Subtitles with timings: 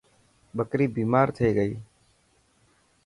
[0.57, 1.73] ٻڪري بيمار ٿي گئي.